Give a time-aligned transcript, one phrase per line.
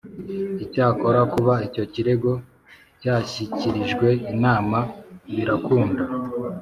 [0.63, 2.31] Icyakora kuba icyo kirego
[3.01, 4.79] cyashyikirijwe inama
[5.33, 6.01] birakuda